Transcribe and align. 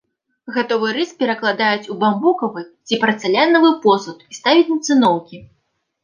Гатовы 0.53 0.87
рыс 0.95 1.09
перакладаюць 1.19 1.89
у 1.95 1.97
бамбукавы 2.03 2.63
ці 2.87 2.97
парцалянавы 3.03 3.69
посуд 3.83 4.17
і 4.33 4.39
ставяць 4.39 4.71
на 4.79 4.79
цыноўкі. 4.89 5.37